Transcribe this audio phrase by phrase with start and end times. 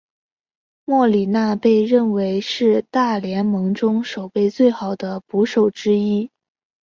[0.83, 6.31] 莫里纳被认为是大联盟中守备最好的捕手之一。